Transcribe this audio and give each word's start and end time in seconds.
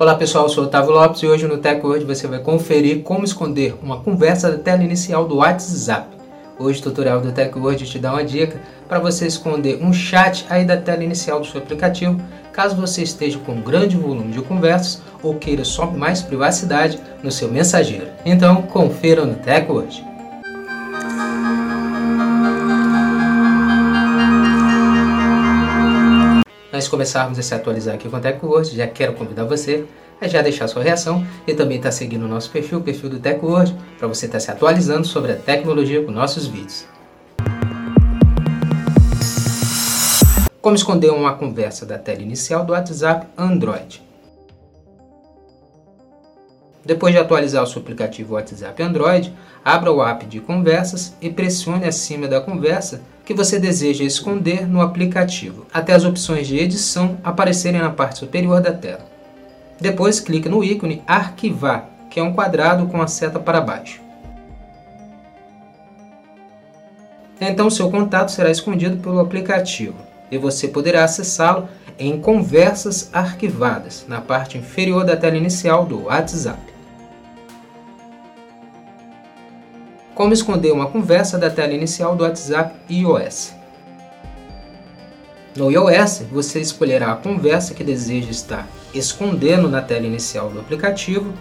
Olá 0.00 0.14
pessoal, 0.14 0.46
eu 0.46 0.48
sou 0.48 0.64
Otávio 0.64 0.92
Lopes 0.92 1.22
e 1.22 1.26
hoje 1.26 1.46
no 1.46 1.58
TechWord 1.58 2.06
você 2.06 2.26
vai 2.26 2.38
conferir 2.38 3.02
como 3.02 3.22
esconder 3.22 3.76
uma 3.82 4.00
conversa 4.00 4.50
da 4.50 4.56
tela 4.56 4.82
inicial 4.82 5.28
do 5.28 5.36
WhatsApp. 5.36 6.16
Hoje 6.58 6.80
o 6.80 6.84
tutorial 6.84 7.20
do 7.20 7.30
TechWord 7.30 7.84
te 7.84 7.98
dá 7.98 8.14
uma 8.14 8.24
dica 8.24 8.58
para 8.88 8.98
você 8.98 9.26
esconder 9.26 9.78
um 9.84 9.92
chat 9.92 10.46
aí 10.48 10.64
da 10.64 10.78
tela 10.78 11.04
inicial 11.04 11.40
do 11.40 11.46
seu 11.46 11.60
aplicativo, 11.60 12.18
caso 12.50 12.76
você 12.76 13.02
esteja 13.02 13.38
com 13.40 13.52
um 13.52 13.60
grande 13.60 13.94
volume 13.94 14.32
de 14.32 14.40
conversas 14.40 15.02
ou 15.22 15.34
queira 15.34 15.66
só 15.66 15.84
mais 15.84 16.22
privacidade 16.22 16.98
no 17.22 17.30
seu 17.30 17.52
mensageiro. 17.52 18.08
Então 18.24 18.62
confira 18.62 19.26
no 19.26 19.34
TechWord. 19.34 20.09
Antes 20.09 20.09
de 26.84 26.90
começarmos 26.90 27.38
a 27.38 27.42
se 27.42 27.54
atualizar 27.54 27.94
aqui 27.94 28.08
com 28.08 28.16
o 28.16 28.20
TechWord, 28.20 28.76
já 28.76 28.86
quero 28.86 29.14
convidar 29.14 29.44
você 29.44 29.84
a 30.20 30.28
já 30.28 30.42
deixar 30.42 30.68
sua 30.68 30.82
reação 30.82 31.26
e 31.46 31.54
também 31.54 31.78
estar 31.78 31.88
tá 31.88 31.92
seguindo 31.92 32.24
o 32.24 32.28
nosso 32.28 32.50
perfil, 32.50 32.78
o 32.78 32.82
perfil 32.82 33.08
do 33.08 33.18
TechWord, 33.18 33.74
para 33.98 34.06
você 34.06 34.26
estar 34.26 34.36
tá 34.36 34.40
se 34.40 34.50
atualizando 34.50 35.06
sobre 35.06 35.32
a 35.32 35.36
tecnologia 35.36 36.04
com 36.04 36.10
nossos 36.10 36.46
vídeos. 36.46 36.86
Como 40.60 40.76
esconder 40.76 41.10
uma 41.10 41.34
conversa 41.34 41.86
da 41.86 41.98
tela 41.98 42.20
inicial 42.20 42.64
do 42.64 42.72
WhatsApp 42.72 43.26
Android? 43.36 44.09
Depois 46.84 47.12
de 47.12 47.20
atualizar 47.20 47.62
o 47.62 47.66
seu 47.66 47.82
aplicativo 47.82 48.34
WhatsApp 48.34 48.82
Android, 48.82 49.34
abra 49.64 49.92
o 49.92 50.02
app 50.02 50.24
de 50.24 50.40
conversas 50.40 51.14
e 51.20 51.28
pressione 51.28 51.84
acima 51.84 52.26
da 52.26 52.40
conversa 52.40 53.02
que 53.24 53.34
você 53.34 53.58
deseja 53.58 54.02
esconder 54.02 54.66
no 54.66 54.80
aplicativo, 54.80 55.66
até 55.72 55.92
as 55.92 56.04
opções 56.04 56.46
de 56.46 56.58
edição 56.58 57.18
aparecerem 57.22 57.80
na 57.80 57.90
parte 57.90 58.18
superior 58.18 58.60
da 58.60 58.72
tela. 58.72 59.04
Depois 59.78 60.20
clique 60.20 60.48
no 60.48 60.64
ícone 60.64 61.02
Arquivar, 61.06 61.88
que 62.08 62.18
é 62.18 62.22
um 62.22 62.32
quadrado 62.32 62.86
com 62.86 63.00
a 63.00 63.06
seta 63.06 63.38
para 63.38 63.60
baixo. 63.60 64.00
Então 67.40 67.70
seu 67.70 67.90
contato 67.90 68.30
será 68.30 68.50
escondido 68.50 68.98
pelo 68.98 69.20
aplicativo 69.20 69.96
e 70.30 70.36
você 70.36 70.68
poderá 70.68 71.04
acessá-lo 71.04 71.68
em 71.98 72.20
Conversas 72.20 73.10
Arquivadas, 73.12 74.06
na 74.08 74.20
parte 74.20 74.56
inferior 74.56 75.04
da 75.04 75.16
tela 75.16 75.36
inicial 75.36 75.84
do 75.84 76.04
WhatsApp. 76.04 76.69
Como 80.20 80.34
esconder 80.34 80.70
uma 80.70 80.84
conversa 80.84 81.38
da 81.38 81.48
tela 81.48 81.72
inicial 81.72 82.14
do 82.14 82.24
WhatsApp 82.24 82.74
iOS. 82.90 83.54
No 85.56 85.70
iOS, 85.70 86.24
você 86.30 86.60
escolherá 86.60 87.12
a 87.12 87.16
conversa 87.16 87.72
que 87.72 87.82
deseja 87.82 88.30
estar 88.30 88.68
escondendo 88.92 89.66
na 89.66 89.80
tela 89.80 90.04
inicial 90.04 90.50
do 90.50 90.60
aplicativo 90.60 91.32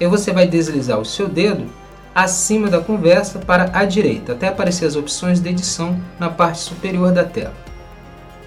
e 0.00 0.06
você 0.08 0.32
vai 0.32 0.48
deslizar 0.48 0.98
o 0.98 1.04
seu 1.04 1.28
dedo 1.28 1.68
acima 2.12 2.68
da 2.68 2.80
conversa 2.80 3.38
para 3.38 3.70
a 3.72 3.84
direita, 3.84 4.32
até 4.32 4.48
aparecer 4.48 4.86
as 4.86 4.96
opções 4.96 5.38
de 5.38 5.48
edição 5.48 5.96
na 6.18 6.28
parte 6.28 6.58
superior 6.58 7.12
da 7.12 7.22
tela. 7.22 7.54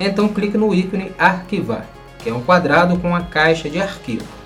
Então 0.02 0.28
clique 0.28 0.58
no 0.58 0.75
ícone 0.75 1.14
Arquivar, 1.17 1.86
que 2.19 2.30
é 2.30 2.34
um 2.34 2.44
quadrado 2.44 3.00
com 3.00 3.16
a 3.16 3.22
caixa 3.22 3.69
de 3.69 3.81
arquivo. 3.81 4.41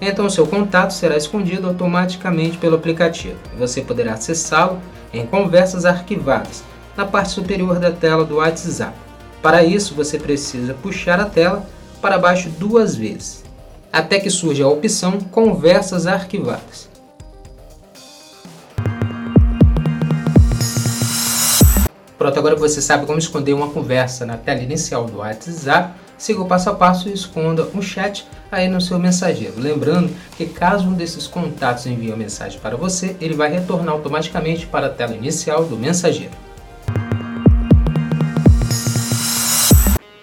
Então 0.00 0.28
seu 0.28 0.46
contato 0.46 0.92
será 0.92 1.16
escondido 1.16 1.66
automaticamente 1.66 2.58
pelo 2.58 2.76
aplicativo 2.76 3.38
você 3.58 3.80
poderá 3.80 4.14
acessá-lo 4.14 4.80
em 5.12 5.26
conversas 5.26 5.84
arquivadas 5.84 6.62
na 6.96 7.04
parte 7.04 7.30
superior 7.30 7.78
da 7.78 7.92
tela 7.92 8.24
do 8.24 8.36
WhatsApp. 8.36 8.96
Para 9.42 9.62
isso, 9.62 9.94
você 9.94 10.18
precisa 10.18 10.74
puxar 10.74 11.20
a 11.20 11.26
tela 11.26 11.66
para 12.00 12.18
baixo 12.18 12.48
duas 12.48 12.96
vezes, 12.96 13.44
até 13.92 14.18
que 14.18 14.30
surja 14.30 14.64
a 14.64 14.68
opção 14.68 15.18
Conversas 15.20 16.06
arquivadas. 16.06 16.88
Pronto, 22.18 22.38
agora 22.38 22.56
você 22.56 22.80
sabe 22.80 23.06
como 23.06 23.18
esconder 23.18 23.52
uma 23.52 23.68
conversa 23.68 24.24
na 24.24 24.36
tela 24.36 24.62
inicial 24.62 25.04
do 25.04 25.18
WhatsApp 25.18 25.94
siga 26.18 26.40
o 26.40 26.46
passo 26.46 26.70
a 26.70 26.74
passo 26.74 27.08
e 27.08 27.12
esconda 27.12 27.68
um 27.74 27.82
chat 27.82 28.26
aí 28.50 28.68
no 28.68 28.80
seu 28.80 28.98
mensageiro. 28.98 29.54
Lembrando 29.56 30.10
que 30.36 30.46
caso 30.46 30.88
um 30.88 30.94
desses 30.94 31.26
contatos 31.26 31.86
envie 31.86 32.08
uma 32.08 32.16
mensagem 32.16 32.58
para 32.60 32.76
você, 32.76 33.16
ele 33.20 33.34
vai 33.34 33.50
retornar 33.50 33.94
automaticamente 33.94 34.66
para 34.66 34.86
a 34.86 34.90
tela 34.90 35.14
inicial 35.14 35.64
do 35.64 35.76
mensageiro. 35.76 36.32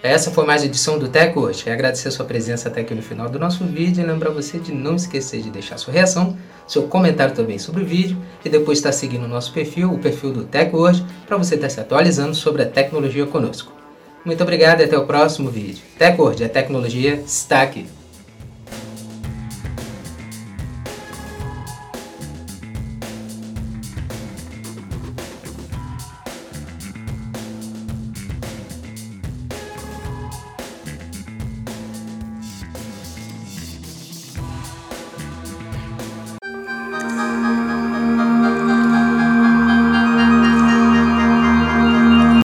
Essa 0.02 0.32
foi 0.32 0.46
mais 0.46 0.62
uma 0.62 0.68
edição 0.68 1.00
do 1.00 1.08
Tech 1.08 1.38
hoje. 1.40 1.64
Quero 1.64 1.76
agradecer 1.76 2.10
a 2.10 2.12
sua 2.12 2.26
presença 2.26 2.68
até 2.68 2.82
aqui 2.82 2.94
no 2.94 3.02
final 3.02 3.30
do 3.30 3.40
nosso 3.40 3.64
vídeo 3.64 4.04
e 4.04 4.06
lembrar 4.06 4.32
você 4.32 4.60
de 4.60 4.74
não 4.74 4.98
esquecer 4.98 5.42
de 5.42 5.50
deixar 5.50 5.78
sua 5.78 5.94
reação, 5.94 6.38
seu 6.68 6.84
comentário 6.84 7.34
também 7.34 7.58
sobre 7.58 7.84
o 7.84 7.86
vídeo 7.86 8.18
e 8.44 8.50
depois 8.50 8.80
estar 8.80 8.92
seguindo 8.92 9.24
o 9.24 9.30
nosso 9.30 9.54
perfil, 9.54 9.94
o 9.94 10.00
perfil 10.00 10.34
do 10.34 10.44
Tech 10.44 10.76
hoje, 10.76 11.06
para 11.26 11.38
você 11.38 11.56
estar 11.56 11.70
se 11.70 11.80
atualizando 11.80 12.36
sobre 12.36 12.64
a 12.64 12.66
tecnologia 12.66 13.26
conosco. 13.26 13.83
Muito 14.26 14.42
obrigado 14.42 14.82
e 14.82 14.86
até 14.86 14.98
o 14.98 15.06
próximo 15.06 15.50
vídeo. 15.50 15.84
TechWord, 15.98 16.46
a 16.46 16.50
tecnologia 16.50 17.22
está 17.26 17.62
aqui. 17.62 17.86